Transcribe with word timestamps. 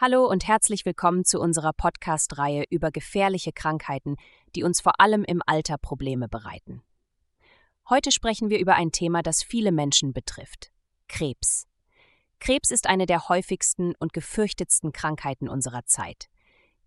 Hallo 0.00 0.28
und 0.28 0.46
herzlich 0.46 0.86
willkommen 0.86 1.24
zu 1.24 1.40
unserer 1.40 1.72
Podcast-Reihe 1.72 2.62
über 2.70 2.92
gefährliche 2.92 3.50
Krankheiten, 3.50 4.14
die 4.54 4.62
uns 4.62 4.80
vor 4.80 5.00
allem 5.00 5.24
im 5.24 5.42
Alter 5.44 5.76
Probleme 5.76 6.28
bereiten. 6.28 6.84
Heute 7.88 8.12
sprechen 8.12 8.48
wir 8.48 8.60
über 8.60 8.76
ein 8.76 8.92
Thema, 8.92 9.24
das 9.24 9.42
viele 9.42 9.72
Menschen 9.72 10.12
betrifft: 10.12 10.70
Krebs. 11.08 11.66
Krebs 12.38 12.70
ist 12.70 12.86
eine 12.86 13.06
der 13.06 13.28
häufigsten 13.28 13.96
und 13.98 14.12
gefürchtetsten 14.12 14.92
Krankheiten 14.92 15.48
unserer 15.48 15.84
Zeit. 15.84 16.28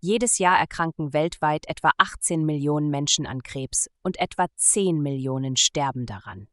Jedes 0.00 0.38
Jahr 0.38 0.58
erkranken 0.58 1.12
weltweit 1.12 1.68
etwa 1.68 1.90
18 1.98 2.46
Millionen 2.46 2.88
Menschen 2.88 3.26
an 3.26 3.42
Krebs 3.42 3.90
und 4.02 4.18
etwa 4.20 4.46
10 4.56 5.02
Millionen 5.02 5.56
sterben 5.56 6.06
daran. 6.06 6.48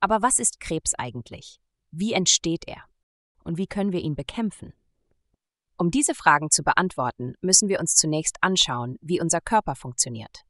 Aber 0.00 0.20
was 0.20 0.40
ist 0.40 0.60
Krebs 0.60 0.92
eigentlich? 0.92 1.58
Wie 1.90 2.12
entsteht 2.12 2.68
er? 2.68 2.84
Und 3.44 3.56
wie 3.56 3.66
können 3.66 3.92
wir 3.92 4.00
ihn 4.00 4.14
bekämpfen? 4.14 4.74
Um 5.80 5.92
diese 5.92 6.16
Fragen 6.16 6.50
zu 6.50 6.64
beantworten, 6.64 7.34
müssen 7.40 7.68
wir 7.68 7.78
uns 7.78 7.94
zunächst 7.94 8.38
anschauen, 8.40 8.96
wie 9.00 9.20
unser 9.20 9.40
Körper 9.40 9.76
funktioniert. 9.76 10.44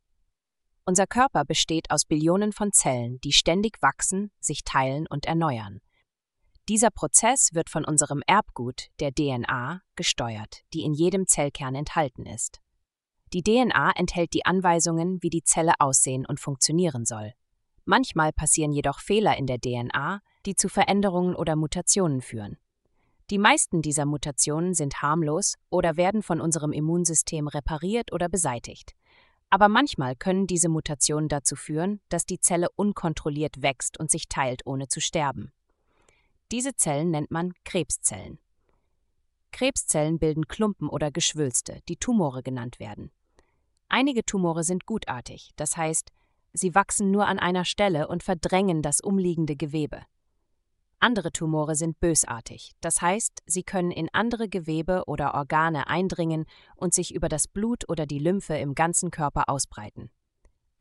Unser 0.87 1.07
Körper 1.07 1.45
besteht 1.45 1.91
aus 1.91 2.07
Billionen 2.07 2.53
von 2.53 2.73
Zellen, 2.73 3.21
die 3.21 3.35
ständig 3.35 3.77
wachsen, 3.83 4.31
sich 4.41 4.65
teilen 4.65 5.07
und 5.07 5.27
erneuern. 5.27 5.81
Dieser 6.67 6.91
Prozess 6.91 7.53
wird 7.53 7.69
von 7.69 7.85
unserem 7.85 8.23
Erbgut, 8.27 8.87
der 9.01 9.13
DNA, 9.13 9.83
gesteuert, 9.97 10.63
die 10.73 10.81
in 10.81 10.95
jedem 10.95 11.27
Zellkern 11.27 11.75
enthalten 11.75 12.25
ist. 12.25 12.63
Die 13.35 13.43
DNA 13.43 13.93
enthält 13.97 14.33
die 14.33 14.47
Anweisungen, 14.47 15.23
wie 15.23 15.29
die 15.29 15.43
Zelle 15.43 15.75
aussehen 15.79 16.25
und 16.25 16.41
funktionieren 16.41 17.05
soll. 17.05 17.35
Manchmal 17.85 18.33
passieren 18.33 18.73
jedoch 18.73 19.01
Fehler 19.01 19.37
in 19.37 19.47
der 19.47 19.59
DNA, 19.61 20.23
die 20.47 20.57
zu 20.57 20.71
Veränderungen 20.71 21.35
oder 21.35 21.55
Mutationen 21.55 22.23
führen. 22.23 22.57
Die 23.31 23.39
meisten 23.39 23.83
dieser 23.83 24.07
Mutationen 24.07 24.73
sind 24.73 25.03
harmlos 25.03 25.57
oder 25.69 25.99
werden 25.99 26.23
von 26.23 26.41
unserem 26.41 26.73
Immunsystem 26.73 27.47
repariert 27.47 28.13
oder 28.13 28.29
beseitigt. 28.31 28.95
Aber 29.51 29.69
manchmal 29.69 30.17
können 30.17 30.47
diese 30.47 30.69
Mutationen 30.69 31.29
dazu 31.29 31.55
führen, 31.55 32.01
dass 32.09 32.25
die 32.25 32.41
Zelle 32.41 32.69
unkontrolliert 32.75 33.61
wächst 33.61 33.99
und 33.99 34.11
sich 34.11 34.29
teilt, 34.29 34.65
ohne 34.67 34.89
zu 34.89 35.01
sterben. 35.01 35.53
Diese 36.51 36.75
Zellen 36.75 37.11
nennt 37.11 37.31
man 37.31 37.53
Krebszellen. 37.65 38.39
Krebszellen 39.53 40.19
bilden 40.19 40.49
Klumpen 40.49 40.89
oder 40.89 41.11
Geschwülste, 41.11 41.81
die 41.89 41.97
Tumore 41.97 42.43
genannt 42.43 42.79
werden. 42.79 43.11
Einige 43.89 44.25
Tumore 44.25 44.65
sind 44.65 44.87
gutartig, 44.87 45.51
das 45.57 45.77
heißt, 45.77 46.13
sie 46.53 46.75
wachsen 46.75 47.11
nur 47.11 47.27
an 47.27 47.39
einer 47.39 47.65
Stelle 47.65 48.09
und 48.09 48.23
verdrängen 48.23 48.83
das 48.83 49.01
umliegende 49.01 49.57
Gewebe. 49.57 50.03
Andere 51.01 51.31
Tumore 51.31 51.77
sind 51.77 52.01
bösartig, 52.01 52.73
das 52.81 53.01
heißt, 53.01 53.43
sie 53.47 53.63
können 53.63 53.93
in 53.93 54.09
andere 54.13 54.49
Gewebe 54.49 55.05
oder 55.07 55.35
Organe 55.35 55.87
eindringen 55.87 56.45
und 56.75 56.93
sich 56.93 57.15
über 57.15 57.29
das 57.29 57.47
Blut 57.47 57.89
oder 57.89 58.05
die 58.05 58.19
Lymphe 58.19 58.59
im 58.59 58.75
ganzen 58.75 59.13
Körper 59.13 59.49
ausbreiten. 59.49 60.11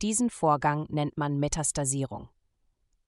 Diesen 0.02 0.28
Vorgang 0.28 0.86
nennt 0.88 1.16
man 1.16 1.38
Metastasierung. 1.38 2.28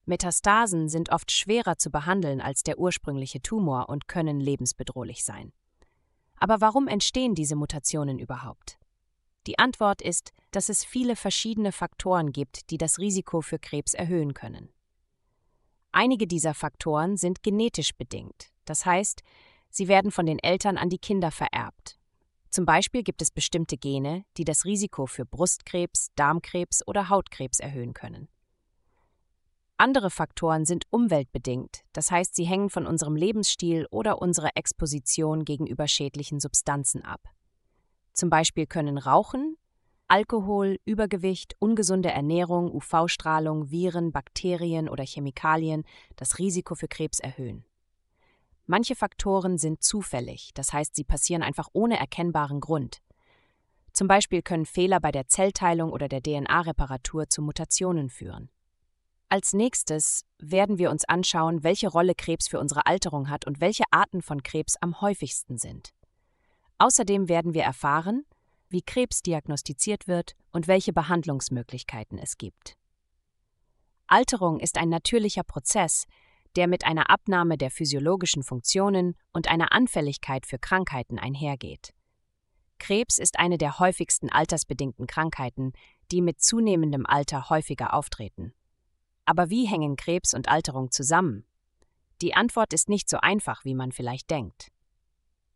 Metastasen 0.05 0.89
sind 0.89 1.11
oft 1.11 1.33
schwerer 1.33 1.79
zu 1.79 1.91
behandeln 1.91 2.41
als 2.41 2.63
der 2.63 2.79
ursprüngliche 2.79 3.43
Tumor 3.43 3.89
und 3.89 4.07
können 4.07 4.41
lebensbedrohlich 4.41 5.25
sein. 5.25 5.53
Aber 6.37 6.61
warum 6.61 6.89
entstehen 6.89 7.35
diese 7.35 7.57
Mutationen 7.57 8.19
überhaupt? 8.19 8.79
Die 9.47 9.59
Antwort 9.59 10.01
ist, 10.01 10.33
dass 10.53 10.69
es 10.69 10.85
viele 10.85 11.17
verschiedene 11.17 11.73
Faktoren 11.73 12.33
gibt, 12.33 12.71
die 12.71 12.79
das 12.79 12.99
Risiko 12.99 13.41
für 13.41 13.59
Krebs 13.59 13.95
erhöhen 13.95 14.35
können. 14.35 14.71
Einige 15.93 16.27
dieser 16.27 16.55
Faktoren 16.55 17.17
sind 17.17 17.43
genetisch 17.43 17.95
bedingt, 17.95 18.51
das 18.65 18.87
heißt, 18.87 19.23
sie 19.71 19.89
werden 19.89 20.11
von 20.11 20.27
den 20.27 20.39
Eltern 20.39 20.79
an 20.79 20.89
die 20.89 20.99
Kinder 20.99 21.31
vererbt. 21.31 21.99
Zum 22.49 22.65
Beispiel 22.65 23.03
gibt 23.03 23.23
es 23.23 23.31
bestimmte 23.31 23.77
Gene, 23.77 24.25
die 24.37 24.45
das 24.45 24.65
Risiko 24.65 25.07
für 25.07 25.25
Brustkrebs, 25.25 26.09
Darmkrebs 26.17 26.87
oder 26.87 27.09
Hautkrebs 27.09 27.61
erhöhen 27.61 27.95
können. 27.95 28.29
Andere 29.77 30.11
Faktoren 30.11 30.67
sind 30.67 30.85
umweltbedingt, 30.91 31.85
das 31.93 32.11
heißt, 32.11 32.35
sie 32.35 32.45
hängen 32.45 32.69
von 32.69 32.87
unserem 32.87 33.17
Lebensstil 33.17 33.87
oder 33.91 34.21
unserer 34.21 34.51
Exposition 34.55 35.45
gegenüber 35.45 35.89
schädlichen 35.89 36.39
Substanzen 36.39 37.03
ab. 37.03 37.23
Zum 38.13 38.29
Beispiel 38.29 38.67
können 38.67 38.99
Rauchen, 38.99 39.57
Alkohol, 40.11 40.81
Übergewicht, 40.85 41.55
ungesunde 41.61 42.11
Ernährung, 42.11 42.73
UV-Strahlung, 42.73 43.71
Viren, 43.71 44.11
Bakterien 44.11 44.89
oder 44.89 45.05
Chemikalien 45.05 45.85
das 46.17 46.41
Risiko 46.41 46.75
für 46.75 46.89
Krebs 46.89 47.21
erhöhen. 47.21 47.65
Manche 48.67 48.97
Faktoren 48.97 49.57
sind 49.57 49.85
zufällig, 49.85 50.51
das 50.55 50.73
heißt, 50.73 50.97
sie 50.97 51.05
passieren 51.05 51.45
einfach 51.45 51.69
ohne 51.75 51.97
erkennbaren 51.97 52.59
Grund. 52.59 52.99
Zum 53.93 54.09
Beispiel 54.09 54.43
können 54.43 54.67
Fehler 54.67 54.99
bei 54.99 55.13
der 55.13 55.29
Zellteilung 55.29 55.93
oder 55.93 56.09
der 56.09 56.23
DNA-Reparatur 56.23 57.29
zu 57.29 57.41
Mutationen 57.41 58.11
führen. 58.11 58.51
Als 59.29 59.53
nächstes 59.53 60.25
werden 60.41 60.79
wir 60.79 60.91
uns 60.91 61.05
anschauen, 61.05 61.63
welche 61.63 61.87
Rolle 61.87 62.17
Krebs 62.17 62.49
für 62.49 62.59
unsere 62.59 62.87
Alterung 62.87 63.31
hat 63.31 63.47
und 63.47 63.61
welche 63.61 63.85
Arten 63.93 64.23
von 64.23 64.43
Krebs 64.43 64.75
am 64.81 65.01
häufigsten 65.01 65.57
sind. 65.57 65.95
Außerdem 66.79 67.29
werden 67.29 67.55
wir 67.55 67.63
erfahren, 67.63 68.25
wie 68.71 68.83
Krebs 68.83 69.23
diagnostiziert 69.23 70.09
wird 70.09 70.35
und 70.53 70.69
welche 70.69 70.93
Behandlungsmöglichkeiten 70.93 72.19
es 72.19 72.39
gibt. 72.39 72.77
Alterung 74.07 74.59
ist 74.59 74.79
ein 74.79 74.89
natürlicher 74.89 75.45
Prozess, 75.45 76.07
der 76.57 76.67
mit 76.67 76.85
einer 76.85 77.11
Abnahme 77.11 77.57
der 77.59 77.71
physiologischen 77.71 78.43
Funktionen 78.43 79.15
und 79.33 79.49
einer 79.49 79.73
Anfälligkeit 79.73 80.47
für 80.47 80.59
Krankheiten 80.59 81.19
einhergeht. 81.19 81.93
Krebs 82.79 83.19
ist 83.19 83.39
eine 83.39 83.59
der 83.59 83.79
häufigsten 83.79 84.31
altersbedingten 84.31 85.07
Krankheiten, 85.07 85.73
die 86.11 86.23
mit 86.23 86.41
zunehmendem 86.41 87.07
Alter 87.07 87.51
häufiger 87.51 87.95
auftreten. 87.95 88.53
Aber 89.27 89.51
wie 89.51 89.67
hängen 89.67 89.97
Krebs 89.97 90.35
und 90.35 90.49
Alterung 90.49 90.91
zusammen? 90.91 91.45
Die 92.21 92.35
Antwort 92.35 92.73
ist 92.73 92.89
nicht 92.89 93.09
so 93.09 93.19
einfach, 93.19 93.65
wie 93.65 93.75
man 93.75 93.93
vielleicht 93.93 94.31
denkt. 94.31 94.73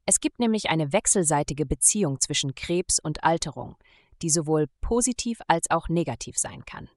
Es 0.07 0.21
gibt 0.21 0.39
nämlich 0.39 0.69
eine 0.69 0.93
wechselseitige 0.93 1.65
Beziehung 1.67 2.21
zwischen 2.21 2.55
Krebs 2.55 2.99
und 2.99 3.25
Alterung, 3.25 3.77
die 4.23 4.31
sowohl 4.31 4.67
positiv 4.81 5.41
als 5.49 5.71
auch 5.71 5.89
negativ 5.89 6.39
sein 6.39 6.65
kann. 6.65 6.89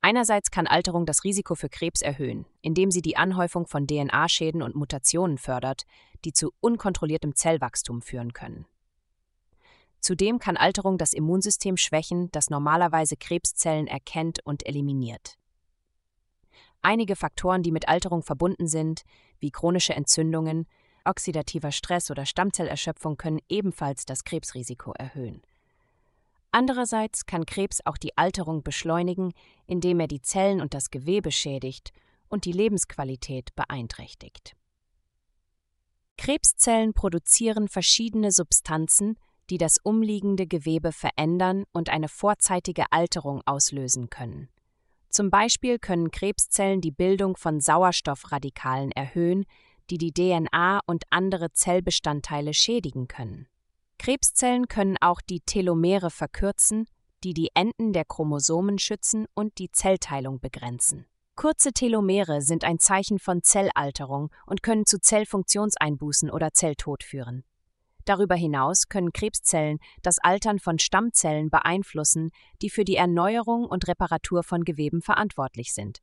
Einerseits 0.00 0.50
kann 0.50 0.66
Alterung 0.66 1.06
das 1.06 1.22
Risiko 1.22 1.54
für 1.54 1.68
Krebs 1.68 2.02
erhöhen, 2.02 2.44
indem 2.60 2.90
sie 2.90 3.02
die 3.02 3.16
Anhäufung 3.16 3.66
von 3.66 3.86
DNA-Schäden 3.86 4.62
und 4.62 4.74
Mutationen 4.74 5.38
fördert, 5.38 5.84
die 6.24 6.32
zu 6.32 6.52
unkontrolliertem 6.60 7.36
Zellwachstum 7.36 8.02
führen 8.02 8.32
können. 8.32 8.66
Zudem 10.00 10.40
kann 10.40 10.56
Alterung 10.56 10.98
das 10.98 11.12
Immunsystem 11.12 11.76
schwächen, 11.76 12.30
das 12.32 12.50
normalerweise 12.50 13.16
Krebszellen 13.16 13.86
erkennt 13.86 14.44
und 14.44 14.66
eliminiert. 14.66 15.36
Einige 16.80 17.14
Faktoren, 17.14 17.62
die 17.62 17.70
mit 17.70 17.86
Alterung 17.86 18.24
verbunden 18.24 18.66
sind, 18.66 19.02
wie 19.38 19.52
chronische 19.52 19.94
Entzündungen, 19.94 20.66
Oxidativer 21.04 21.72
Stress 21.72 22.10
oder 22.10 22.26
Stammzellerschöpfung 22.26 23.16
können 23.16 23.40
ebenfalls 23.48 24.04
das 24.04 24.24
Krebsrisiko 24.24 24.92
erhöhen. 24.92 25.42
Andererseits 26.50 27.24
kann 27.26 27.46
Krebs 27.46 27.80
auch 27.84 27.96
die 27.96 28.16
Alterung 28.18 28.62
beschleunigen, 28.62 29.32
indem 29.66 30.00
er 30.00 30.08
die 30.08 30.20
Zellen 30.20 30.60
und 30.60 30.74
das 30.74 30.90
Gewebe 30.90 31.32
schädigt 31.32 31.92
und 32.28 32.44
die 32.44 32.52
Lebensqualität 32.52 33.54
beeinträchtigt. 33.54 34.54
Krebszellen 36.18 36.92
produzieren 36.92 37.68
verschiedene 37.68 38.32
Substanzen, 38.32 39.18
die 39.50 39.58
das 39.58 39.78
umliegende 39.82 40.46
Gewebe 40.46 40.92
verändern 40.92 41.64
und 41.72 41.90
eine 41.90 42.08
vorzeitige 42.08 42.84
Alterung 42.90 43.42
auslösen 43.44 44.08
können. 44.08 44.48
Zum 45.08 45.30
Beispiel 45.30 45.78
können 45.78 46.10
Krebszellen 46.10 46.80
die 46.80 46.90
Bildung 46.90 47.36
von 47.36 47.60
Sauerstoffradikalen 47.60 48.92
erhöhen, 48.92 49.44
die 49.92 49.98
die 49.98 50.12
DNA 50.12 50.80
und 50.86 51.04
andere 51.10 51.52
Zellbestandteile 51.52 52.54
schädigen 52.54 53.08
können. 53.08 53.46
Krebszellen 53.98 54.66
können 54.66 54.96
auch 55.00 55.20
die 55.20 55.40
Telomere 55.40 56.10
verkürzen, 56.10 56.86
die 57.22 57.34
die 57.34 57.50
Enden 57.54 57.92
der 57.92 58.06
Chromosomen 58.06 58.78
schützen 58.78 59.26
und 59.34 59.58
die 59.58 59.70
Zellteilung 59.70 60.40
begrenzen. 60.40 61.04
Kurze 61.36 61.72
Telomere 61.72 62.40
sind 62.40 62.64
ein 62.64 62.78
Zeichen 62.78 63.18
von 63.18 63.42
Zellalterung 63.42 64.30
und 64.46 64.62
können 64.62 64.86
zu 64.86 64.98
Zellfunktionseinbußen 64.98 66.30
oder 66.30 66.52
Zelltod 66.52 67.02
führen. 67.04 67.44
Darüber 68.06 68.34
hinaus 68.34 68.88
können 68.88 69.12
Krebszellen 69.12 69.78
das 70.02 70.18
Altern 70.18 70.58
von 70.58 70.78
Stammzellen 70.78 71.50
beeinflussen, 71.50 72.30
die 72.62 72.70
für 72.70 72.84
die 72.84 72.96
Erneuerung 72.96 73.66
und 73.66 73.86
Reparatur 73.86 74.42
von 74.42 74.64
Geweben 74.64 75.02
verantwortlich 75.02 75.74
sind. 75.74 76.00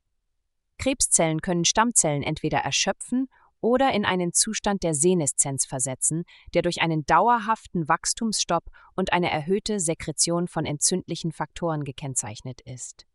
Krebszellen 0.78 1.42
können 1.42 1.66
Stammzellen 1.66 2.24
entweder 2.24 2.60
erschöpfen 2.60 3.28
oder 3.62 3.92
in 3.94 4.06
einen 4.06 4.34
Zustand 4.34 4.84
der 4.84 4.94
Seneszenz 4.94 5.66
versetzen, 5.66 6.24
der 6.54 6.62
durch 6.62 6.82
einen 6.82 7.06
dauerhaften 7.06 7.88
Wachstumsstopp 7.88 8.66
und 8.96 9.14
eine 9.14 9.30
erhöhte 9.30 9.80
Sekretion 9.80 10.48
von 10.48 10.66
entzündlichen 10.66 11.32
Faktoren 11.32 11.84
gekennzeichnet 11.84 12.62
ist. 12.62 13.06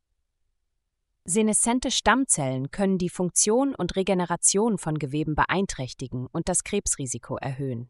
Seneszente 1.27 1.91
Stammzellen 1.91 2.71
können 2.71 2.99
die 2.99 3.09
Funktion 3.09 3.75
und 3.75 3.97
Regeneration 3.97 4.77
von 4.77 4.99
Geweben 4.99 5.35
beeinträchtigen 5.35 6.27
und 6.27 6.51
das 6.51 6.65
Krebsrisiko 6.65 7.37
erhöhen. 7.37 7.89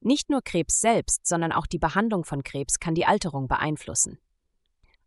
Nicht 0.00 0.30
nur 0.30 0.42
Krebs 0.42 0.80
selbst, 0.80 1.26
sondern 1.26 1.52
auch 1.52 1.66
die 1.66 1.78
Behandlung 1.78 2.24
von 2.24 2.42
Krebs 2.42 2.80
kann 2.80 2.96
die 2.96 3.06
Alterung 3.06 3.46
beeinflussen. 3.46 4.18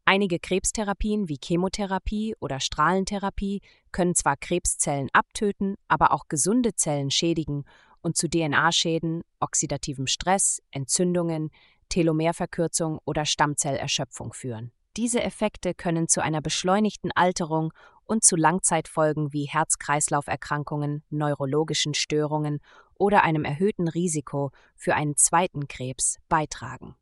Einige 0.09 0.39
Krebstherapien 0.39 1.27
wie 1.27 1.38
Chemotherapie 1.44 2.33
oder 2.39 2.62
Strahlentherapie 2.62 3.59
können 3.92 4.15
zwar 4.15 4.38
Krebszellen 4.38 5.09
abtöten, 5.12 5.75
aber 5.89 6.13
auch 6.13 6.30
gesunde 6.30 6.74
Zellen 6.75 7.12
schädigen 7.12 7.65
und 8.00 8.15
zu 8.15 8.30
DNA-Schäden, 8.30 9.24
oxidativem 9.42 10.07
Stress, 10.07 10.62
Entzündungen, 10.71 11.51
Telomerverkürzung 11.89 13.00
oder 13.04 13.25
Stammzellerschöpfung 13.25 14.31
führen. 14.31 14.71
Diese 14.95 15.21
Effekte 15.21 15.74
können 15.74 16.07
zu 16.07 16.24
einer 16.24 16.39
beschleunigten 16.39 17.12
Alterung 17.12 17.74
und 18.06 18.24
zu 18.24 18.38
Langzeitfolgen 18.38 19.33
wie 19.33 19.50
Herz-Kreislauf-Erkrankungen, 19.50 21.04
neurologischen 21.09 21.94
Störungen 21.94 22.62
oder 22.95 23.25
einem 23.25 23.44
erhöhten 23.44 23.89
Risiko 23.89 24.51
für 24.77 24.95
einen 24.95 25.18
zweiten 25.18 25.68
Krebs 25.68 26.15
beitragen. 26.30 26.95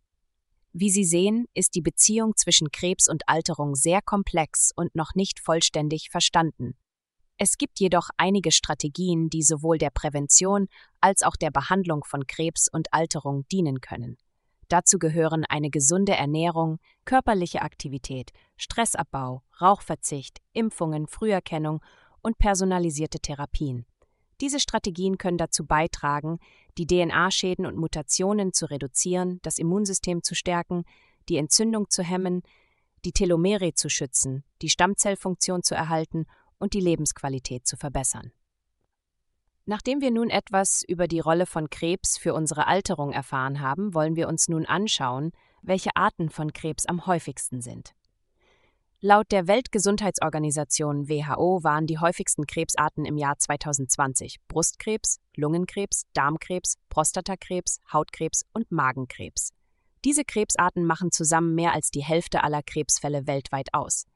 Wie 0.77 0.89
Sie 0.89 1.05
sehen, 1.05 1.45
ist 1.53 1.75
die 1.75 1.81
Beziehung 1.81 2.35
zwischen 2.35 2.69
Krebs 2.69 3.07
und 3.07 3.29
Alterung 3.29 3.75
sehr 3.75 4.01
komplex 4.01 4.73
und 4.75 4.93
noch 4.93 5.15
nicht 5.15 5.39
vollständig 5.39 6.09
verstanden. 6.09 6.75
Es 7.37 7.57
gibt 7.57 7.79
jedoch 7.79 8.09
einige 8.17 8.51
Strategien, 8.51 9.29
die 9.29 9.41
sowohl 9.41 9.77
der 9.77 9.89
Prävention 9.89 10.67
als 10.99 11.23
auch 11.23 11.37
der 11.37 11.49
Behandlung 11.49 12.03
von 12.03 12.27
Krebs 12.27 12.67
und 12.69 12.93
Alterung 12.93 13.47
dienen 13.47 13.79
können. 13.79 14.17
Dazu 14.67 14.99
gehören 14.99 15.45
eine 15.47 15.69
gesunde 15.69 16.11
Ernährung, 16.11 16.79
körperliche 17.05 17.61
Aktivität, 17.61 18.31
Stressabbau, 18.57 19.43
Rauchverzicht, 19.61 20.41
Impfungen, 20.51 21.07
Früherkennung 21.07 21.81
und 22.21 22.37
personalisierte 22.37 23.21
Therapien. 23.21 23.85
Diese 24.41 24.59
Strategien 24.59 25.17
können 25.17 25.37
dazu 25.37 25.65
beitragen, 25.65 26.39
die 26.77 26.87
DNA-Schäden 26.87 27.65
und 27.65 27.77
Mutationen 27.77 28.53
zu 28.53 28.69
reduzieren, 28.69 29.39
das 29.43 29.57
Immunsystem 29.57 30.23
zu 30.23 30.35
stärken, 30.35 30.83
die 31.29 31.37
Entzündung 31.37 31.89
zu 31.89 32.03
hemmen, 32.03 32.43
die 33.05 33.11
Telomere 33.11 33.73
zu 33.73 33.89
schützen, 33.89 34.43
die 34.61 34.69
Stammzellfunktion 34.69 35.63
zu 35.63 35.75
erhalten 35.75 36.25
und 36.57 36.73
die 36.73 36.79
Lebensqualität 36.79 37.65
zu 37.65 37.77
verbessern. 37.77 38.31
Nachdem 39.65 40.01
wir 40.01 40.11
nun 40.11 40.29
etwas 40.29 40.83
über 40.83 41.07
die 41.07 41.19
Rolle 41.19 41.45
von 41.45 41.69
Krebs 41.69 42.17
für 42.17 42.33
unsere 42.33 42.67
Alterung 42.67 43.11
erfahren 43.11 43.61
haben, 43.61 43.93
wollen 43.93 44.15
wir 44.15 44.27
uns 44.27 44.47
nun 44.47 44.65
anschauen, 44.65 45.31
welche 45.61 45.95
Arten 45.95 46.29
von 46.29 46.53
Krebs 46.53 46.85
am 46.85 47.07
häufigsten 47.07 47.61
sind. 47.61 47.95
Laut 49.07 49.31
der 49.31 49.45
Weltgesundheitsorganisation 49.45 51.07
WHO 51.07 51.63
waren 51.63 51.85
die 51.85 51.99
häufigsten 51.99 52.47
Krebsarten 52.47 53.05
im 53.05 53.17
Jahr 53.17 53.37
2020 53.37 54.37
Brustkrebs, 54.47 55.19
Lungenkrebs, 55.35 56.07
Darmkrebs, 56.13 56.79
Prostatakrebs, 56.89 57.81
Hautkrebs 57.93 58.47
und 58.51 58.71
Magenkrebs. 58.71 59.51
Diese 60.03 60.25
Krebsarten 60.25 60.87
machen 60.87 61.11
zusammen 61.11 61.53
mehr 61.53 61.73
als 61.73 61.91
die 61.91 62.03
Hälfte 62.03 62.43
aller 62.43 62.63
Krebsfälle 62.63 63.27
weltweit 63.27 63.75
aus. 63.75 64.07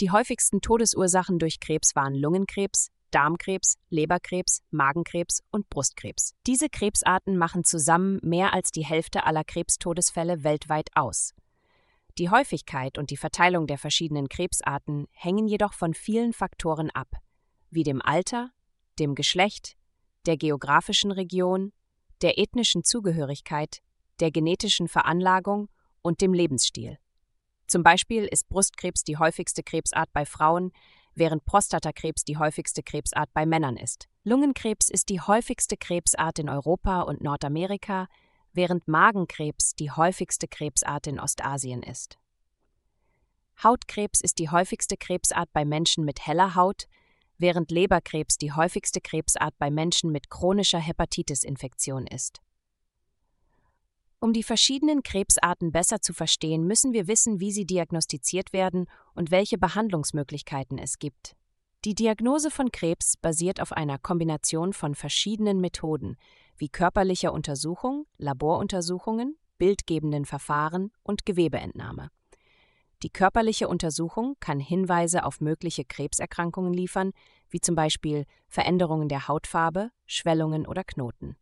Die 0.00 0.10
häufigsten 0.10 0.60
Todesursachen 0.60 1.38
durch 1.38 1.60
Krebs 1.60 1.94
waren 1.94 2.16
Lungenkrebs, 2.16 2.88
Darmkrebs, 3.12 3.76
Leberkrebs, 3.90 4.62
Magenkrebs 4.72 5.44
und 5.52 5.70
Brustkrebs. 5.70 6.34
Diese 6.48 6.68
Krebsarten 6.68 7.36
machen 7.36 7.62
zusammen 7.62 8.18
mehr 8.24 8.54
als 8.54 8.72
die 8.72 8.84
Hälfte 8.84 9.22
aller 9.24 9.44
Krebstodesfälle 9.44 10.42
weltweit 10.42 10.88
aus. 10.96 11.32
Die 12.20 12.28
Häufigkeit 12.28 12.98
und 12.98 13.08
die 13.08 13.16
Verteilung 13.16 13.66
der 13.66 13.78
verschiedenen 13.78 14.28
Krebsarten 14.28 15.06
hängen 15.12 15.48
jedoch 15.48 15.72
von 15.72 15.94
vielen 15.94 16.34
Faktoren 16.34 16.90
ab, 16.90 17.08
wie 17.70 17.82
dem 17.82 18.02
Alter, 18.02 18.50
dem 18.98 19.14
Geschlecht, 19.14 19.74
der 20.26 20.36
geografischen 20.36 21.12
Region, 21.12 21.72
der 22.20 22.38
ethnischen 22.38 22.84
Zugehörigkeit, 22.84 23.78
der 24.20 24.30
genetischen 24.30 24.86
Veranlagung 24.86 25.70
und 26.02 26.20
dem 26.20 26.34
Lebensstil. 26.34 26.98
Zum 27.66 27.82
Beispiel 27.82 28.26
ist 28.26 28.50
Brustkrebs 28.50 29.02
die 29.02 29.16
häufigste 29.16 29.62
Krebsart 29.62 30.12
bei 30.12 30.26
Frauen, 30.26 30.72
während 31.14 31.46
Prostatakrebs 31.46 32.24
die 32.24 32.36
häufigste 32.36 32.82
Krebsart 32.82 33.30
bei 33.32 33.46
Männern 33.46 33.78
ist. 33.78 34.10
Lungenkrebs 34.24 34.90
ist 34.90 35.08
die 35.08 35.22
häufigste 35.22 35.78
Krebsart 35.78 36.38
in 36.38 36.50
Europa 36.50 37.00
und 37.00 37.22
Nordamerika, 37.22 38.08
während 38.52 38.88
Magenkrebs 38.88 39.74
die 39.74 39.90
häufigste 39.90 40.48
Krebsart 40.48 41.06
in 41.06 41.20
Ostasien 41.20 41.82
ist. 41.82 42.18
Hautkrebs 43.62 44.20
ist 44.20 44.38
die 44.38 44.48
häufigste 44.48 44.96
Krebsart 44.96 45.52
bei 45.52 45.64
Menschen 45.64 46.04
mit 46.04 46.26
heller 46.26 46.54
Haut, 46.54 46.86
während 47.38 47.70
Leberkrebs 47.70 48.36
die 48.38 48.52
häufigste 48.52 49.00
Krebsart 49.00 49.54
bei 49.58 49.70
Menschen 49.70 50.10
mit 50.12 50.30
chronischer 50.30 50.78
Hepatitis-Infektion 50.78 52.06
ist. 52.06 52.40
Um 54.22 54.34
die 54.34 54.42
verschiedenen 54.42 55.02
Krebsarten 55.02 55.72
besser 55.72 56.02
zu 56.02 56.12
verstehen, 56.12 56.66
müssen 56.66 56.92
wir 56.92 57.06
wissen, 57.06 57.40
wie 57.40 57.52
sie 57.52 57.64
diagnostiziert 57.64 58.52
werden 58.52 58.86
und 59.14 59.30
welche 59.30 59.56
Behandlungsmöglichkeiten 59.56 60.76
es 60.76 60.98
gibt. 60.98 61.36
Die 61.86 61.94
Diagnose 61.94 62.50
von 62.50 62.70
Krebs 62.70 63.16
basiert 63.16 63.62
auf 63.62 63.72
einer 63.72 63.98
Kombination 63.98 64.74
von 64.74 64.94
verschiedenen 64.94 65.60
Methoden, 65.62 66.18
wie 66.60 66.68
körperlicher 66.68 67.32
Untersuchung, 67.32 68.06
Laboruntersuchungen, 68.18 69.38
bildgebenden 69.56 70.26
Verfahren 70.26 70.92
und 71.02 71.24
Gewebeentnahme. 71.24 72.10
Die 73.02 73.08
körperliche 73.08 73.66
Untersuchung 73.66 74.36
kann 74.40 74.60
Hinweise 74.60 75.24
auf 75.24 75.40
mögliche 75.40 75.86
Krebserkrankungen 75.86 76.74
liefern, 76.74 77.12
wie 77.48 77.60
zum 77.60 77.74
Beispiel 77.74 78.26
Veränderungen 78.46 79.08
der 79.08 79.26
Hautfarbe, 79.26 79.90
Schwellungen 80.04 80.66
oder 80.66 80.84
Knoten. 80.84 81.36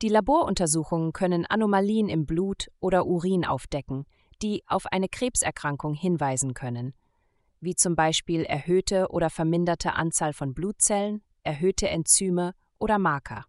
Die 0.00 0.08
Laboruntersuchungen 0.08 1.12
können 1.12 1.44
Anomalien 1.44 2.08
im 2.08 2.24
Blut 2.24 2.70
oder 2.80 3.06
Urin 3.06 3.44
aufdecken, 3.44 4.06
die 4.40 4.62
auf 4.66 4.86
eine 4.86 5.08
Krebserkrankung 5.08 5.92
hinweisen 5.92 6.54
können, 6.54 6.94
wie 7.60 7.74
zum 7.74 7.96
Beispiel 7.96 8.44
erhöhte 8.44 9.08
oder 9.10 9.28
verminderte 9.28 9.92
Anzahl 9.92 10.32
von 10.32 10.54
Blutzellen, 10.54 11.22
erhöhte 11.42 11.88
Enzyme 11.90 12.54
oder 12.78 12.98
Marker. 12.98 13.44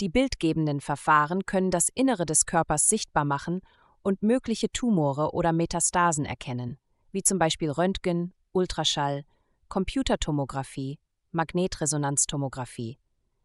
Die 0.00 0.08
bildgebenden 0.08 0.80
Verfahren 0.80 1.46
können 1.46 1.70
das 1.70 1.88
Innere 1.88 2.26
des 2.26 2.46
Körpers 2.46 2.88
sichtbar 2.88 3.24
machen 3.24 3.60
und 4.02 4.22
mögliche 4.22 4.70
Tumore 4.70 5.32
oder 5.32 5.52
Metastasen 5.52 6.24
erkennen, 6.24 6.78
wie 7.12 7.22
zum 7.22 7.38
Beispiel 7.38 7.70
Röntgen, 7.70 8.32
Ultraschall, 8.52 9.24
Computertomographie, 9.68 10.98
Magnetresonanztomographie 11.32 12.98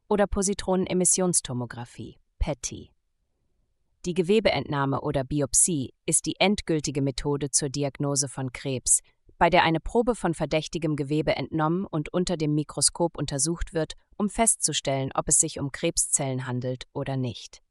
oder 0.08 0.28
Positronenemissionstomographie, 0.28 2.18
PETI. 2.40 2.92
Die 4.06 4.14
Gewebeentnahme 4.14 5.02
oder 5.02 5.24
Biopsie 5.24 5.94
ist 6.06 6.26
die 6.26 6.36
endgültige 6.40 7.02
Methode 7.02 7.52
zur 7.52 7.70
Diagnose 7.70 8.30
von 8.30 8.54
Krebs, 8.54 9.02
bei 9.40 9.50
der 9.50 9.64
eine 9.64 9.80
Probe 9.80 10.16
von 10.16 10.36
verdächtigem 10.36 10.96
Gewebe 10.96 11.36
entnommen 11.36 11.86
und 11.86 12.14
unter 12.14 12.38
dem 12.38 12.54
Mikroskop 12.54 13.18
untersucht 13.18 13.74
wird, 13.74 13.94
um 14.18 14.30
festzustellen, 14.30 15.12
ob 15.16 15.30
es 15.30 15.40
sich 15.40 15.60
um 15.60 15.72
Krebszellen 15.72 16.46
handelt 16.46 16.84
oder 16.94 17.18
nicht. 17.18 17.64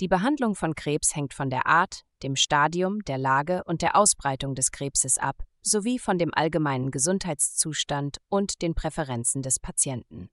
Die 0.00 0.08
Behandlung 0.08 0.54
von 0.54 0.74
Krebs 0.74 1.14
hängt 1.14 1.34
von 1.34 1.50
der 1.50 1.66
Art, 1.66 2.04
dem 2.22 2.36
Stadium, 2.36 3.04
der 3.04 3.18
Lage 3.18 3.64
und 3.64 3.82
der 3.82 3.96
Ausbreitung 3.96 4.54
des 4.54 4.70
Krebses 4.70 5.18
ab, 5.18 5.42
sowie 5.60 5.98
von 5.98 6.18
dem 6.18 6.32
allgemeinen 6.32 6.92
Gesundheitszustand 6.92 8.18
und 8.28 8.62
den 8.62 8.74
Präferenzen 8.74 9.42
des 9.42 9.58
Patienten. 9.58 10.30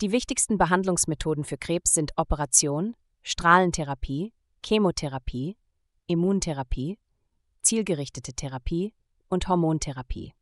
Die 0.00 0.12
wichtigsten 0.12 0.58
Behandlungsmethoden 0.58 1.42
für 1.42 1.58
Krebs 1.58 1.92
sind 1.92 2.12
Operation, 2.16 2.94
Strahlentherapie, 3.24 4.32
Chemotherapie, 4.64 5.56
Immuntherapie, 6.06 6.98
zielgerichtete 7.62 8.32
Therapie 8.32 8.94
und 9.28 9.48
Hormontherapie. 9.48 10.34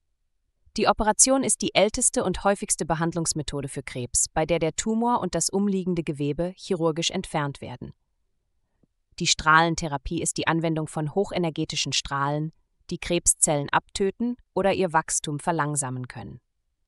Die 0.77 0.89
Operation 0.89 1.43
ist 1.43 1.63
die 1.63 1.75
älteste 1.75 2.23
und 2.23 2.45
häufigste 2.45 2.85
Behandlungsmethode 2.85 3.69
für 3.69 3.83
Krebs, 3.83 4.27
bei 4.29 4.45
der 4.45 4.59
der 4.59 4.77
Tumor 4.77 5.21
und 5.21 5.35
das 5.35 5.49
umliegende 5.49 6.03
Gewebe 6.03 6.53
chirurgisch 6.57 7.11
entfernt 7.11 7.63
werden. 7.63 7.95
Die 9.19 9.27
Strahlentherapie 9.27 10.21
ist 10.21 10.37
die 10.37 10.47
Anwendung 10.47 10.89
von 10.89 11.15
hochenergetischen 11.15 11.95
Strahlen, 11.95 12.53
die 12.91 12.99
Krebszellen 12.99 13.71
abtöten 13.71 14.37
oder 14.53 14.75
ihr 14.75 14.93
Wachstum 14.93 15.39
verlangsamen 15.39 16.09
können. 16.09 16.41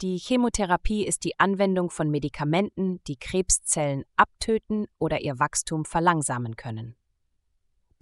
Die 0.03 0.19
Chemotherapie 0.19 1.05
ist 1.05 1.25
die 1.25 1.41
Anwendung 1.41 1.91
von 1.91 2.11
Medikamenten, 2.11 3.03
die 3.09 3.17
Krebszellen 3.17 4.05
abtöten 4.17 4.87
oder 4.99 5.23
ihr 5.23 5.39
Wachstum 5.39 5.87
verlangsamen 5.87 6.57
können. 6.57 6.95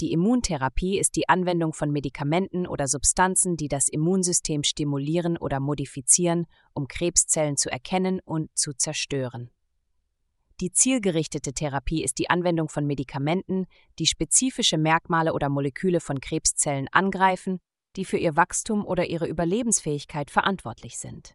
Die 0.00 0.12
Immuntherapie 0.12 0.99
ist 0.99 1.17
die 1.17 1.29
Anwendung 1.31 1.73
von 1.73 1.91
Medikamenten 1.91 2.67
oder 2.67 2.87
Substanzen, 2.87 3.57
die 3.57 3.69
das 3.69 3.88
Immunsystem 3.88 4.62
stimulieren 4.62 5.38
oder 5.38 5.59
modifizieren, 5.59 6.47
um 6.75 6.87
Krebszellen 6.87 7.57
zu 7.57 7.71
erkennen 7.71 8.21
und 8.21 8.50
zu 8.57 8.75
zerstören. 8.75 9.50
Die 10.61 10.71
zielgerichtete 10.71 11.55
Therapie 11.55 12.03
ist 12.03 12.19
die 12.19 12.29
Anwendung 12.29 12.69
von 12.69 12.87
Medikamenten, 12.87 13.67
die 13.99 14.07
spezifische 14.07 14.76
Merkmale 14.76 15.33
oder 15.33 15.49
Moleküle 15.49 16.00
von 16.00 16.21
Krebszellen 16.21 16.88
angreifen, 16.93 17.59
die 17.97 18.05
für 18.05 18.19
ihr 18.19 18.37
Wachstum 18.37 18.85
oder 18.85 19.07
ihre 19.07 19.26
Überlebensfähigkeit 19.26 20.31
verantwortlich 20.31 20.99
sind. 20.99 21.35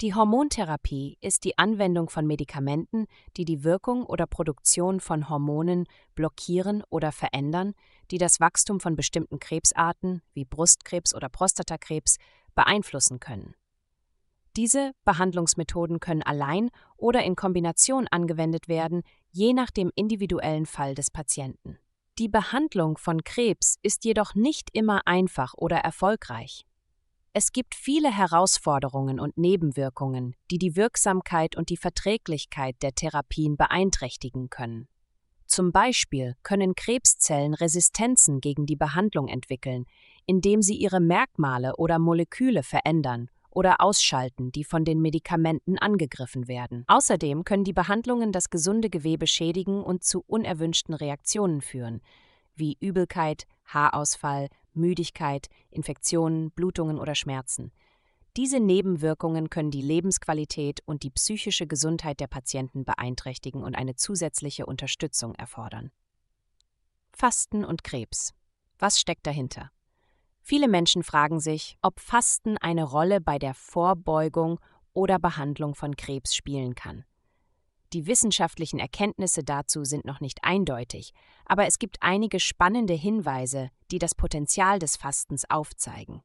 Die 0.00 0.14
Hormontherapie 0.14 1.18
ist 1.20 1.42
die 1.42 1.58
Anwendung 1.58 2.08
von 2.08 2.24
Medikamenten, 2.24 3.06
die 3.36 3.44
die 3.44 3.64
Wirkung 3.64 4.06
oder 4.06 4.28
Produktion 4.28 5.00
von 5.00 5.28
Hormonen 5.28 5.86
blockieren 6.14 6.84
oder 6.88 7.10
verändern, 7.10 7.74
die 8.12 8.18
das 8.18 8.38
Wachstum 8.38 8.78
von 8.78 8.94
bestimmten 8.94 9.40
Krebsarten 9.40 10.22
wie 10.34 10.44
Brustkrebs 10.44 11.16
oder 11.16 11.28
Prostatakrebs 11.28 12.18
beeinflussen 12.54 13.18
können. 13.18 13.56
Diese 14.54 14.92
Behandlungsmethoden 15.04 15.98
können 15.98 16.22
allein 16.22 16.70
oder 16.96 17.24
in 17.24 17.34
Kombination 17.34 18.06
angewendet 18.08 18.68
werden, 18.68 19.02
je 19.32 19.52
nach 19.52 19.72
dem 19.72 19.90
individuellen 19.96 20.66
Fall 20.66 20.94
des 20.94 21.10
Patienten. 21.10 21.76
Die 22.20 22.28
Behandlung 22.28 22.98
von 22.98 23.24
Krebs 23.24 23.78
ist 23.82 24.04
jedoch 24.04 24.36
nicht 24.36 24.70
immer 24.72 25.08
einfach 25.08 25.54
oder 25.56 25.78
erfolgreich. 25.78 26.64
Es 27.40 27.52
gibt 27.52 27.76
viele 27.76 28.10
Herausforderungen 28.10 29.20
und 29.20 29.38
Nebenwirkungen, 29.38 30.34
die 30.50 30.58
die 30.58 30.74
Wirksamkeit 30.74 31.56
und 31.56 31.68
die 31.68 31.76
Verträglichkeit 31.76 32.74
der 32.82 32.96
Therapien 32.96 33.56
beeinträchtigen 33.56 34.50
können. 34.50 34.88
Zum 35.46 35.70
Beispiel 35.70 36.34
können 36.42 36.74
Krebszellen 36.74 37.54
Resistenzen 37.54 38.40
gegen 38.40 38.66
die 38.66 38.74
Behandlung 38.74 39.28
entwickeln, 39.28 39.84
indem 40.26 40.62
sie 40.62 40.74
ihre 40.74 40.98
Merkmale 40.98 41.76
oder 41.76 42.00
Moleküle 42.00 42.64
verändern 42.64 43.30
oder 43.50 43.80
ausschalten, 43.80 44.50
die 44.50 44.64
von 44.64 44.84
den 44.84 45.00
Medikamenten 45.00 45.78
angegriffen 45.78 46.48
werden. 46.48 46.82
Außerdem 46.88 47.44
können 47.44 47.62
die 47.62 47.72
Behandlungen 47.72 48.32
das 48.32 48.50
gesunde 48.50 48.90
Gewebe 48.90 49.28
schädigen 49.28 49.84
und 49.84 50.02
zu 50.02 50.24
unerwünschten 50.26 50.92
Reaktionen 50.92 51.60
führen, 51.60 52.00
wie 52.56 52.76
Übelkeit, 52.80 53.46
Haarausfall, 53.64 54.48
Müdigkeit, 54.78 55.48
Infektionen, 55.70 56.50
Blutungen 56.50 56.98
oder 56.98 57.14
Schmerzen. 57.14 57.72
Diese 58.36 58.60
Nebenwirkungen 58.60 59.50
können 59.50 59.70
die 59.70 59.82
Lebensqualität 59.82 60.80
und 60.86 61.02
die 61.02 61.10
psychische 61.10 61.66
Gesundheit 61.66 62.20
der 62.20 62.28
Patienten 62.28 62.84
beeinträchtigen 62.84 63.62
und 63.62 63.74
eine 63.74 63.96
zusätzliche 63.96 64.64
Unterstützung 64.64 65.34
erfordern. 65.34 65.90
Fasten 67.12 67.64
und 67.64 67.82
Krebs. 67.82 68.32
Was 68.78 69.00
steckt 69.00 69.26
dahinter? 69.26 69.70
Viele 70.40 70.68
Menschen 70.68 71.02
fragen 71.02 71.40
sich, 71.40 71.76
ob 71.82 72.00
Fasten 72.00 72.56
eine 72.58 72.84
Rolle 72.84 73.20
bei 73.20 73.38
der 73.38 73.54
Vorbeugung 73.54 74.60
oder 74.94 75.18
Behandlung 75.18 75.74
von 75.74 75.96
Krebs 75.96 76.34
spielen 76.34 76.74
kann. 76.74 77.04
Die 77.92 78.06
wissenschaftlichen 78.06 78.78
Erkenntnisse 78.78 79.42
dazu 79.42 79.84
sind 79.84 80.04
noch 80.04 80.20
nicht 80.20 80.44
eindeutig, 80.44 81.14
aber 81.46 81.66
es 81.66 81.78
gibt 81.78 81.98
einige 82.00 82.38
spannende 82.38 82.94
Hinweise, 82.94 83.70
die 83.90 83.98
das 83.98 84.14
Potenzial 84.14 84.78
des 84.78 84.96
Fastens 84.96 85.48
aufzeigen. 85.48 86.22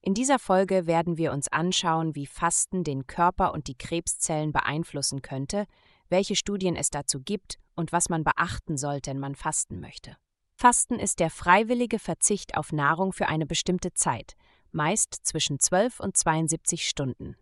In 0.00 0.14
dieser 0.14 0.38
Folge 0.38 0.86
werden 0.86 1.16
wir 1.16 1.32
uns 1.32 1.48
anschauen, 1.48 2.14
wie 2.14 2.26
Fasten 2.26 2.84
den 2.84 3.06
Körper 3.06 3.52
und 3.52 3.68
die 3.68 3.76
Krebszellen 3.76 4.52
beeinflussen 4.52 5.22
könnte, 5.22 5.66
welche 6.08 6.36
Studien 6.36 6.76
es 6.76 6.90
dazu 6.90 7.20
gibt 7.20 7.58
und 7.74 7.92
was 7.92 8.08
man 8.08 8.24
beachten 8.24 8.76
sollte, 8.76 9.10
wenn 9.10 9.18
man 9.18 9.34
fasten 9.34 9.80
möchte. 9.80 10.16
Fasten 10.56 10.98
ist 10.98 11.20
der 11.20 11.30
freiwillige 11.30 11.98
Verzicht 11.98 12.56
auf 12.56 12.72
Nahrung 12.72 13.12
für 13.12 13.28
eine 13.28 13.46
bestimmte 13.46 13.92
Zeit, 13.92 14.34
meist 14.72 15.14
zwischen 15.22 15.58
12 15.58 16.00
und 16.00 16.16
72 16.16 16.88
Stunden. 16.88 17.36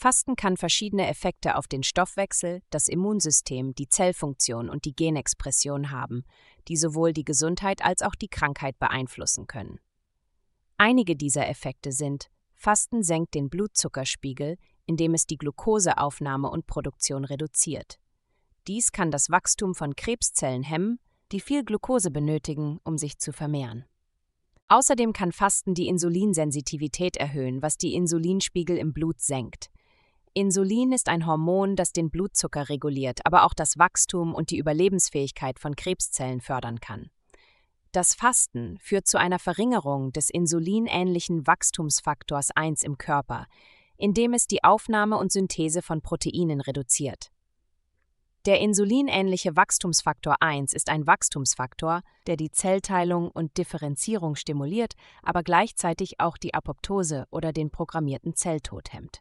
Fasten 0.00 0.36
kann 0.36 0.56
verschiedene 0.56 1.08
Effekte 1.08 1.56
auf 1.56 1.66
den 1.66 1.82
Stoffwechsel, 1.82 2.62
das 2.70 2.86
Immunsystem, 2.86 3.74
die 3.74 3.88
Zellfunktion 3.88 4.70
und 4.70 4.84
die 4.84 4.94
Genexpression 4.94 5.90
haben, 5.90 6.22
die 6.68 6.76
sowohl 6.76 7.12
die 7.12 7.24
Gesundheit 7.24 7.84
als 7.84 8.02
auch 8.02 8.14
die 8.14 8.28
Krankheit 8.28 8.78
beeinflussen 8.78 9.48
können. 9.48 9.80
Einige 10.76 11.16
dieser 11.16 11.48
Effekte 11.48 11.90
sind 11.90 12.30
Fasten 12.54 13.02
senkt 13.02 13.34
den 13.34 13.50
Blutzuckerspiegel, 13.50 14.56
indem 14.86 15.14
es 15.14 15.26
die 15.26 15.36
Glukoseaufnahme 15.36 16.48
und 16.48 16.68
Produktion 16.68 17.24
reduziert. 17.24 17.98
Dies 18.68 18.92
kann 18.92 19.10
das 19.10 19.30
Wachstum 19.30 19.74
von 19.74 19.96
Krebszellen 19.96 20.62
hemmen, 20.62 21.00
die 21.32 21.40
viel 21.40 21.64
Glukose 21.64 22.12
benötigen, 22.12 22.78
um 22.84 22.98
sich 22.98 23.18
zu 23.18 23.32
vermehren. 23.32 23.84
Außerdem 24.68 25.12
kann 25.12 25.32
Fasten 25.32 25.74
die 25.74 25.88
Insulinsensitivität 25.88 27.16
erhöhen, 27.16 27.62
was 27.62 27.78
die 27.78 27.94
Insulinspiegel 27.94 28.76
im 28.76 28.92
Blut 28.92 29.20
senkt. 29.20 29.70
Insulin 30.38 30.92
ist 30.92 31.08
ein 31.08 31.26
Hormon, 31.26 31.74
das 31.74 31.90
den 31.90 32.10
Blutzucker 32.10 32.68
reguliert, 32.68 33.26
aber 33.26 33.42
auch 33.42 33.54
das 33.54 33.76
Wachstum 33.76 34.36
und 34.36 34.50
die 34.50 34.58
Überlebensfähigkeit 34.58 35.58
von 35.58 35.74
Krebszellen 35.74 36.40
fördern 36.40 36.78
kann. 36.78 37.10
Das 37.90 38.14
Fasten 38.14 38.78
führt 38.78 39.08
zu 39.08 39.18
einer 39.18 39.40
Verringerung 39.40 40.12
des 40.12 40.30
insulinähnlichen 40.30 41.48
Wachstumsfaktors 41.48 42.52
1 42.54 42.84
im 42.84 42.98
Körper, 42.98 43.48
indem 43.96 44.32
es 44.32 44.46
die 44.46 44.62
Aufnahme 44.62 45.18
und 45.18 45.32
Synthese 45.32 45.82
von 45.82 46.02
Proteinen 46.02 46.60
reduziert. 46.60 47.32
Der 48.46 48.60
insulinähnliche 48.60 49.56
Wachstumsfaktor 49.56 50.36
1 50.38 50.72
ist 50.72 50.88
ein 50.88 51.08
Wachstumsfaktor, 51.08 52.02
der 52.28 52.36
die 52.36 52.52
Zellteilung 52.52 53.28
und 53.28 53.58
Differenzierung 53.58 54.36
stimuliert, 54.36 54.92
aber 55.20 55.42
gleichzeitig 55.42 56.20
auch 56.20 56.36
die 56.36 56.54
Apoptose 56.54 57.26
oder 57.32 57.52
den 57.52 57.70
programmierten 57.72 58.36
Zelltod 58.36 58.92
hemmt. 58.92 59.20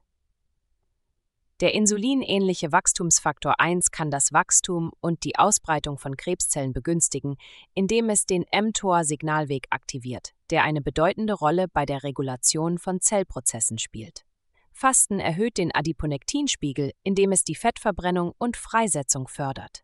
Der 1.59 1.73
insulinähnliche 1.73 2.71
Wachstumsfaktor 2.71 3.59
1 3.59 3.89
kann 3.89 4.11
das 4.11 4.31
Wachstum 4.31 4.91
und 4.99 5.23
die 5.23 5.39
Ausbreitung 5.39 5.97
von 5.97 6.15
Krebszellen 6.15 6.71
begünstigen, 6.71 7.35
indem 7.73 8.09
es 8.09 8.27
den 8.27 8.45
mTOR-Signalweg 8.53 9.65
aktiviert, 9.71 10.35
der 10.51 10.63
eine 10.63 10.81
bedeutende 10.81 11.33
Rolle 11.33 11.67
bei 11.67 11.87
der 11.87 12.03
Regulation 12.03 12.77
von 12.77 13.01
Zellprozessen 13.01 13.79
spielt. 13.79 14.23
Fasten 14.71 15.19
erhöht 15.19 15.57
den 15.57 15.73
Adiponektinspiegel, 15.73 16.91
indem 17.01 17.31
es 17.31 17.43
die 17.43 17.55
Fettverbrennung 17.55 18.33
und 18.37 18.55
Freisetzung 18.55 19.27
fördert. 19.27 19.83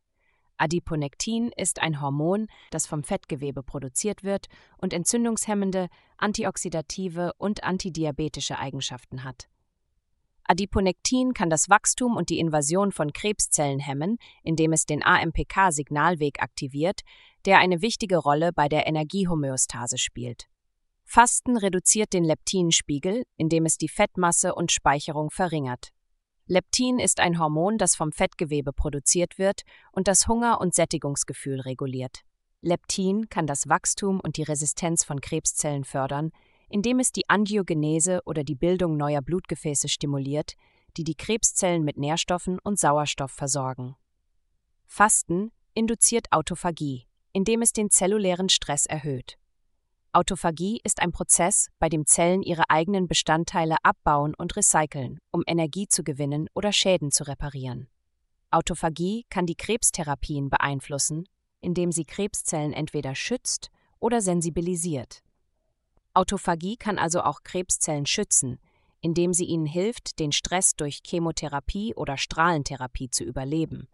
Adiponektin 0.57 1.51
ist 1.57 1.81
ein 1.81 1.99
Hormon, 1.99 2.45
das 2.69 2.85
vom 2.85 3.03
Fettgewebe 3.03 3.63
produziert 3.63 4.23
wird 4.23 4.45
und 4.77 4.93
entzündungshemmende, 4.93 5.87
antioxidative 6.19 7.33
und 7.39 7.63
antidiabetische 7.63 8.59
Eigenschaften 8.59 9.23
hat. 9.23 9.49
Adiponektin 10.45 11.33
kann 11.33 11.49
das 11.49 11.69
Wachstum 11.69 12.17
und 12.17 12.29
die 12.29 12.39
Invasion 12.39 12.91
von 12.91 13.13
Krebszellen 13.13 13.79
hemmen, 13.79 14.17
indem 14.43 14.73
es 14.73 14.85
den 14.85 15.03
AMPK-Signalweg 15.03 16.41
aktiviert, 16.41 17.01
der 17.45 17.59
eine 17.59 17.81
wichtige 17.81 18.17
Rolle 18.17 18.51
bei 18.53 18.67
der 18.67 18.87
Energiehomöostase 18.87 19.97
spielt. 19.97 20.47
Fasten 21.05 21.57
reduziert 21.57 22.13
den 22.13 22.23
Leptinspiegel, 22.23 23.23
indem 23.37 23.65
es 23.65 23.77
die 23.77 23.89
Fettmasse 23.89 24.55
und 24.55 24.71
Speicherung 24.71 25.29
verringert. 25.29 25.89
Leptin 26.45 26.99
ist 26.99 27.19
ein 27.19 27.39
Hormon, 27.39 27.77
das 27.77 27.95
vom 27.95 28.11
Fettgewebe 28.11 28.73
produziert 28.73 29.37
wird 29.37 29.61
und 29.91 30.07
das 30.07 30.27
Hunger- 30.27 30.59
und 30.59 30.73
Sättigungsgefühl 30.73 31.61
reguliert. 31.61 32.21
Leptin 32.61 33.29
kann 33.29 33.47
das 33.47 33.69
Wachstum 33.69 34.19
und 34.19 34.37
die 34.37 34.43
Resistenz 34.43 35.03
von 35.03 35.21
Krebszellen 35.21 35.83
fördern, 35.83 36.31
indem 36.73 36.99
es 36.99 37.11
die 37.11 37.29
Angiogenese 37.29 38.21
oder 38.25 38.43
die 38.43 38.55
Bildung 38.55 38.97
neuer 38.97 39.21
Blutgefäße 39.21 39.87
stimuliert, 39.87 40.55
die 40.97 41.03
die 41.03 41.13
Krebszellen 41.13 41.83
mit 41.83 41.97
Nährstoffen 41.97 42.57
und 42.57 42.79
Sauerstoff 42.79 43.31
versorgen. 43.31 43.95
Fasten 44.87 45.51
induziert 45.75 46.31
Autophagie, 46.31 47.05
indem 47.31 47.61
es 47.61 47.73
den 47.73 47.91
zellulären 47.91 48.49
Stress 48.49 48.87
erhöht. 48.87 49.37
Autophagie 50.13 50.79
ist 50.83 50.99
ein 50.99 51.11
Prozess, 51.11 51.69
bei 51.77 51.89
dem 51.89 52.07
Zellen 52.07 52.41
ihre 52.41 52.67
eigenen 52.71 53.07
Bestandteile 53.07 53.75
abbauen 53.83 54.33
und 54.35 54.55
recyceln, 54.55 55.19
um 55.29 55.43
Energie 55.45 55.87
zu 55.87 56.03
gewinnen 56.03 56.47
oder 56.55 56.71
Schäden 56.71 57.11
zu 57.11 57.27
reparieren. 57.27 57.87
Autophagie 58.49 59.27
kann 59.29 59.45
die 59.45 59.55
Krebstherapien 59.55 60.49
beeinflussen, 60.49 61.25
indem 61.61 61.91
sie 61.91 62.05
Krebszellen 62.05 62.73
entweder 62.73 63.13
schützt 63.13 63.69
oder 63.99 64.21
sensibilisiert. 64.21 65.22
Autophagie 66.13 66.77
kann 66.77 66.99
also 66.99 67.21
auch 67.21 67.43
Krebszellen 67.43 68.05
schützen, 68.05 68.59
indem 69.01 69.33
sie 69.33 69.45
ihnen 69.45 69.65
hilft, 69.65 70.19
den 70.19 70.31
Stress 70.31 70.75
durch 70.75 71.01
Chemotherapie 71.05 71.95
oder 71.95 72.17
Strahlentherapie 72.17 73.09
zu 73.09 73.23
überleben. 73.23 73.87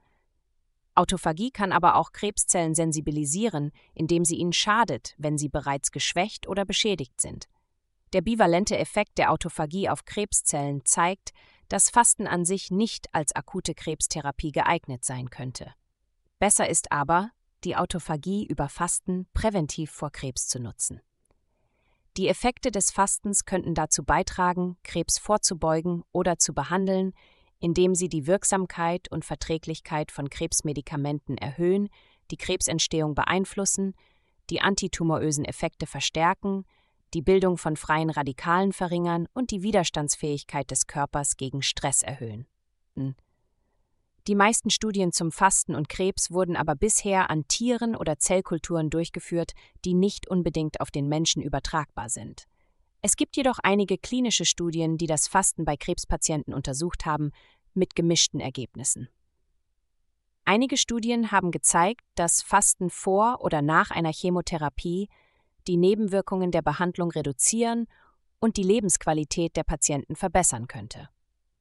Autophagie 0.96 1.52
kann 1.52 1.72
aber 1.72 1.96
auch 1.96 2.12
Krebszellen 2.12 2.76
sensibilisieren, 2.76 3.72
indem 3.94 4.26
sie 4.26 4.36
ihnen 4.36 4.52
schadet, 4.52 5.16
wenn 5.18 5.38
sie 5.38 5.48
bereits 5.48 5.92
geschwächt 5.92 6.48
oder 6.48 6.66
beschädigt 6.66 7.22
sind. 7.22 7.48
Der 8.12 8.22
bivalente 8.22 8.78
Effekt 8.78 9.18
der 9.18 9.32
Autophagie 9.32 9.88
auf 9.88 10.04
Krebszellen 10.04 10.84
zeigt, 10.84 11.32
dass 11.70 11.90
Fasten 11.90 12.28
an 12.28 12.44
sich 12.44 12.70
nicht 12.70 13.14
als 13.14 13.34
akute 13.34 13.76
Krebstherapie 13.76 14.52
geeignet 14.52 15.06
sein 15.06 15.30
könnte. 15.30 15.74
Besser 16.40 16.68
ist 16.68 16.92
aber, 16.92 17.32
die 17.64 17.76
Autophagie 17.76 18.46
über 18.46 18.68
Fasten 18.68 19.28
präventiv 19.34 19.92
vor 19.92 20.12
Krebs 20.12 20.48
zu 20.48 20.60
nutzen. 20.60 21.02
Die 22.20 22.28
Effekte 22.28 22.70
des 22.70 22.92
Fastens 22.92 23.46
könnten 23.46 23.74
dazu 23.74 24.04
beitragen, 24.04 24.76
Krebs 24.84 25.18
vorzubeugen 25.18 26.04
oder 26.12 26.38
zu 26.38 26.54
behandeln, 26.54 27.14
indem 27.62 27.96
sie 27.96 28.10
die 28.10 28.28
Wirksamkeit 28.28 29.10
und 29.10 29.24
Verträglichkeit 29.24 30.12
von 30.12 30.30
Krebsmedikamenten 30.30 31.38
erhöhen, 31.38 31.88
die 32.30 32.36
Krebsentstehung 32.36 33.16
beeinflussen, 33.16 33.94
die 34.50 34.60
antitumorösen 34.60 35.46
Effekte 35.46 35.88
verstärken, 35.88 36.66
die 37.14 37.22
Bildung 37.22 37.58
von 37.58 37.78
freien 37.78 38.10
Radikalen 38.10 38.74
verringern 38.74 39.30
und 39.32 39.52
die 39.52 39.64
Widerstandsfähigkeit 39.64 40.70
des 40.72 40.88
Körpers 40.88 41.38
gegen 41.38 41.62
Stress 41.62 42.02
erhöhen. 42.02 42.48
Die 44.28 44.36
meisten 44.36 44.70
Studien 44.70 45.12
zum 45.12 45.32
Fasten 45.32 45.76
und 45.76 45.90
Krebs 45.90 46.32
wurden 46.32 46.56
aber 46.56 46.76
bisher 46.76 47.30
an 47.30 47.48
Tieren 47.48 47.96
oder 47.96 48.20
Zellkulturen 48.20 48.90
durchgeführt, 48.90 49.54
die 49.86 49.94
nicht 49.94 50.28
unbedingt 50.30 50.82
auf 50.82 50.92
den 50.92 51.08
Menschen 51.08 51.42
übertragbar 51.42 52.10
sind. 52.10 52.46
Es 53.02 53.16
gibt 53.16 53.38
jedoch 53.38 53.60
einige 53.64 53.98
klinische 53.98 54.46
Studien, 54.46 54.98
die 54.98 55.08
das 55.08 55.28
Fasten 55.28 55.64
bei 55.64 55.78
Krebspatienten 55.78 56.54
untersucht 56.54 57.06
haben, 57.06 57.32
mit 57.74 57.96
gemischten 57.96 58.40
Ergebnissen. 58.40 59.08
Einige 60.44 60.78
Studien 60.78 61.32
haben 61.32 61.52
gezeigt, 61.52 62.02
dass 62.16 62.42
Fasten 62.42 62.90
vor 62.90 63.38
oder 63.42 63.62
nach 63.62 63.92
einer 63.92 64.12
Chemotherapie 64.12 65.08
die 65.68 65.78
Nebenwirkungen 65.78 66.52
der 66.52 66.62
Behandlung 66.62 67.12
reduzieren 67.12 67.86
und 68.40 68.58
die 68.58 68.64
Lebensqualität 68.64 69.56
der 69.56 69.64
Patienten 69.64 70.16
verbessern 70.16 70.68
könnte. 70.68 71.10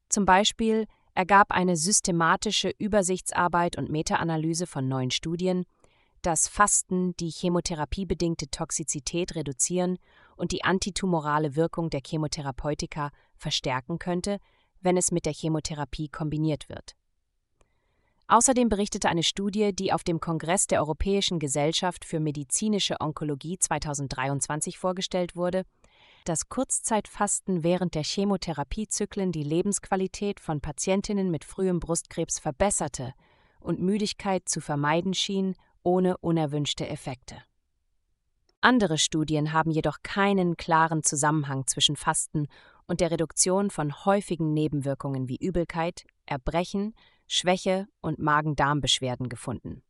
Zum 0.08 0.24
Beispiel 0.24 0.86
ergab 1.18 1.50
eine 1.50 1.76
systematische 1.76 2.70
Übersichtsarbeit 2.78 3.76
und 3.76 3.90
Meta-Analyse 3.90 4.68
von 4.68 4.86
neun 4.86 5.10
Studien, 5.10 5.64
dass 6.22 6.46
Fasten 6.46 7.16
die 7.16 7.30
chemotherapiebedingte 7.30 8.52
Toxizität 8.52 9.34
reduzieren 9.34 9.98
und 10.36 10.52
die 10.52 10.62
antitumorale 10.62 11.56
Wirkung 11.56 11.90
der 11.90 12.02
Chemotherapeutika 12.06 13.10
verstärken 13.36 13.98
könnte, 13.98 14.38
wenn 14.80 14.96
es 14.96 15.10
mit 15.10 15.26
der 15.26 15.32
Chemotherapie 15.32 16.08
kombiniert 16.08 16.68
wird. 16.68 16.94
Außerdem 18.28 18.68
berichtete 18.68 19.08
eine 19.08 19.24
Studie, 19.24 19.74
die 19.74 19.92
auf 19.92 20.04
dem 20.04 20.20
Kongress 20.20 20.68
der 20.68 20.80
Europäischen 20.80 21.40
Gesellschaft 21.40 22.04
für 22.04 22.20
medizinische 22.20 23.00
Onkologie 23.00 23.58
2023 23.58 24.78
vorgestellt 24.78 25.34
wurde, 25.34 25.64
dass 26.24 26.48
Kurzzeitfasten 26.48 27.62
während 27.62 27.94
der 27.94 28.02
Chemotherapiezyklen 28.02 29.32
die 29.32 29.42
Lebensqualität 29.42 30.40
von 30.40 30.60
Patientinnen 30.60 31.30
mit 31.30 31.44
frühem 31.44 31.80
Brustkrebs 31.80 32.38
verbesserte 32.38 33.14
und 33.60 33.80
Müdigkeit 33.80 34.48
zu 34.48 34.60
vermeiden 34.60 35.14
schien, 35.14 35.54
ohne 35.82 36.16
unerwünschte 36.18 36.88
Effekte. 36.88 37.36
Andere 38.60 38.98
Studien 38.98 39.52
haben 39.52 39.70
jedoch 39.70 39.98
keinen 40.02 40.56
klaren 40.56 41.04
Zusammenhang 41.04 41.66
zwischen 41.66 41.96
Fasten 41.96 42.48
und 42.86 43.00
der 43.00 43.10
Reduktion 43.10 43.70
von 43.70 44.04
häufigen 44.04 44.52
Nebenwirkungen 44.52 45.28
wie 45.28 45.36
Übelkeit, 45.36 46.04
Erbrechen, 46.26 46.94
Schwäche 47.28 47.86
und 48.00 48.18
Magen-Darm-Beschwerden 48.18 49.28
gefunden. 49.28 49.82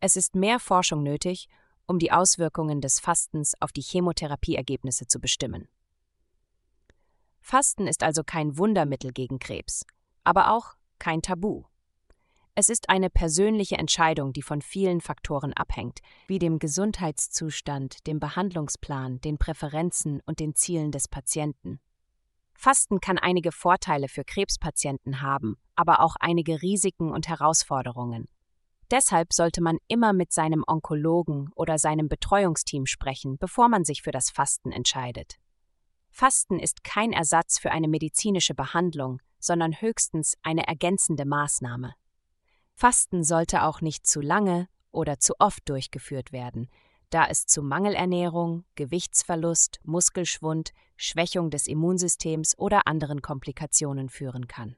Es 0.00 0.16
ist 0.16 0.34
mehr 0.34 0.58
Forschung 0.58 1.02
nötig, 1.02 1.48
um 1.86 1.98
die 1.98 2.12
Auswirkungen 2.12 2.80
des 2.80 3.00
Fastens 3.00 3.54
auf 3.60 3.72
die 3.72 3.82
Chemotherapieergebnisse 3.82 5.06
zu 5.06 5.20
bestimmen. 5.20 5.68
Fasten 7.40 7.86
ist 7.86 8.02
also 8.02 8.22
kein 8.24 8.56
Wundermittel 8.56 9.12
gegen 9.12 9.38
Krebs, 9.38 9.84
aber 10.24 10.52
auch 10.52 10.74
kein 10.98 11.22
Tabu. 11.22 11.64
Es 12.54 12.68
ist 12.68 12.90
eine 12.90 13.08
persönliche 13.08 13.76
Entscheidung, 13.76 14.34
die 14.34 14.42
von 14.42 14.60
vielen 14.60 15.00
Faktoren 15.00 15.54
abhängt, 15.54 16.00
wie 16.26 16.38
dem 16.38 16.58
Gesundheitszustand, 16.58 18.06
dem 18.06 18.20
Behandlungsplan, 18.20 19.20
den 19.22 19.38
Präferenzen 19.38 20.20
und 20.26 20.38
den 20.38 20.54
Zielen 20.54 20.92
des 20.92 21.08
Patienten. 21.08 21.80
Fasten 22.54 23.00
kann 23.00 23.18
einige 23.18 23.52
Vorteile 23.52 24.06
für 24.06 24.22
Krebspatienten 24.22 25.22
haben, 25.22 25.56
aber 25.74 26.00
auch 26.00 26.16
einige 26.20 26.60
Risiken 26.60 27.10
und 27.10 27.26
Herausforderungen. 27.26 28.28
Deshalb 28.92 29.32
sollte 29.32 29.62
man 29.62 29.78
immer 29.88 30.12
mit 30.12 30.34
seinem 30.34 30.64
Onkologen 30.66 31.48
oder 31.54 31.78
seinem 31.78 32.10
Betreuungsteam 32.10 32.84
sprechen, 32.84 33.38
bevor 33.38 33.70
man 33.70 33.86
sich 33.86 34.02
für 34.02 34.10
das 34.10 34.28
Fasten 34.28 34.70
entscheidet. 34.70 35.36
Fasten 36.10 36.58
ist 36.58 36.84
kein 36.84 37.14
Ersatz 37.14 37.58
für 37.58 37.70
eine 37.70 37.88
medizinische 37.88 38.54
Behandlung, 38.54 39.22
sondern 39.38 39.80
höchstens 39.80 40.36
eine 40.42 40.66
ergänzende 40.66 41.24
Maßnahme. 41.24 41.94
Fasten 42.74 43.24
sollte 43.24 43.62
auch 43.62 43.80
nicht 43.80 44.06
zu 44.06 44.20
lange 44.20 44.68
oder 44.90 45.18
zu 45.18 45.36
oft 45.38 45.66
durchgeführt 45.70 46.30
werden, 46.32 46.68
da 47.08 47.24
es 47.24 47.46
zu 47.46 47.62
Mangelernährung, 47.62 48.66
Gewichtsverlust, 48.74 49.80
Muskelschwund, 49.84 50.72
Schwächung 50.98 51.48
des 51.48 51.66
Immunsystems 51.66 52.58
oder 52.58 52.86
anderen 52.86 53.22
Komplikationen 53.22 54.10
führen 54.10 54.48
kann. 54.48 54.76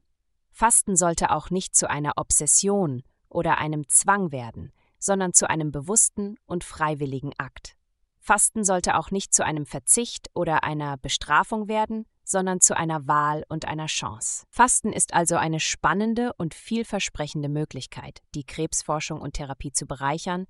Fasten 0.53 0.95
sollte 0.95 1.33
auch 1.33 1.51
nicht 1.51 1.75
zu 1.75 1.91
einer 1.91 2.13
Obsession 2.15 3.03
oder 3.35 3.59
einem 3.59 3.89
Zwang 3.89 4.33
werden, 4.33 4.73
sondern 4.99 5.33
zu 5.33 5.49
einem 5.49 5.71
bewussten 5.71 6.37
und 6.47 6.65
freiwilligen 6.65 7.33
Akt. 7.39 7.77
Fasten 8.19 8.65
sollte 8.65 8.97
auch 8.97 9.11
nicht 9.11 9.35
zu 9.35 9.45
einem 9.45 9.67
Verzicht 9.67 10.31
oder 10.35 10.65
einer 10.65 10.97
Bestrafung 10.97 11.69
werden, 11.69 12.07
sondern 12.25 12.61
zu 12.61 12.75
einer 12.75 13.07
Wahl 13.07 13.45
und 13.51 13.67
einer 13.67 13.87
Chance. 13.87 14.47
Fasten 14.49 14.93
ist 14.95 15.13
also 15.13 15.37
eine 15.37 15.61
spannende 15.61 16.33
und 16.39 16.55
vielversprechende 16.55 17.51
Möglichkeit, 17.51 18.23
die 18.35 18.45
Krebsforschung 18.45 19.21
und 19.21 19.35
Therapie 19.35 19.73
zu 19.73 19.85
bereichern 19.85 20.47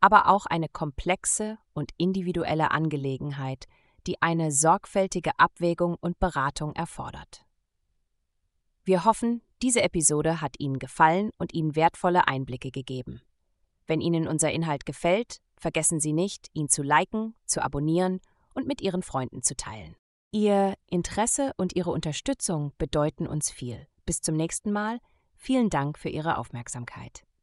aber 0.00 0.28
auch 0.28 0.46
eine 0.46 0.68
komplexe 0.68 1.58
und 1.74 1.92
individuelle 1.96 2.70
Angelegenheit, 2.70 3.66
die 4.06 4.20
eine 4.22 4.52
sorgfältige 4.52 5.32
Abwägung 5.38 5.96
und 6.00 6.18
Beratung 6.18 6.74
erfordert. 6.74 7.44
Wir 8.88 9.04
hoffen, 9.04 9.42
diese 9.60 9.82
Episode 9.82 10.40
hat 10.40 10.54
Ihnen 10.58 10.78
gefallen 10.78 11.28
und 11.36 11.52
Ihnen 11.52 11.76
wertvolle 11.76 12.26
Einblicke 12.26 12.70
gegeben. 12.70 13.20
Wenn 13.86 14.00
Ihnen 14.00 14.26
unser 14.26 14.50
Inhalt 14.50 14.86
gefällt, 14.86 15.42
vergessen 15.58 16.00
Sie 16.00 16.14
nicht, 16.14 16.48
ihn 16.54 16.70
zu 16.70 16.82
liken, 16.82 17.34
zu 17.44 17.62
abonnieren 17.62 18.22
und 18.54 18.66
mit 18.66 18.80
Ihren 18.80 19.02
Freunden 19.02 19.42
zu 19.42 19.54
teilen. 19.54 19.94
Ihr 20.32 20.72
Interesse 20.86 21.52
und 21.58 21.76
Ihre 21.76 21.90
Unterstützung 21.90 22.72
bedeuten 22.78 23.26
uns 23.26 23.50
viel. 23.50 23.86
Bis 24.06 24.22
zum 24.22 24.36
nächsten 24.36 24.72
Mal. 24.72 25.00
Vielen 25.36 25.68
Dank 25.68 25.98
für 25.98 26.08
Ihre 26.08 26.38
Aufmerksamkeit. 26.38 27.27